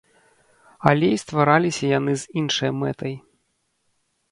Але 0.91 1.07
і 1.15 1.19
ствараліся 1.25 1.85
яны 1.99 2.13
з 2.23 2.41
іншай 2.43 2.75
мэтай. 2.81 3.13